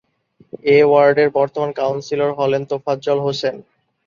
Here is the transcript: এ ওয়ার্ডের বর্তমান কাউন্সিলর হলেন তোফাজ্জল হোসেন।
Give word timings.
এ 0.67 0.87
ওয়ার্ডের 0.89 1.29
বর্তমান 1.37 1.69
কাউন্সিলর 1.79 2.31
হলেন 2.39 2.61
তোফাজ্জল 2.69 3.17
হোসেন। 3.25 3.55